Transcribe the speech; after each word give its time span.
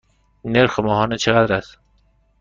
نرخ 0.45 0.79
ماهانه 0.79 1.17
چقدر 1.17 1.53
است؟ 1.53 1.79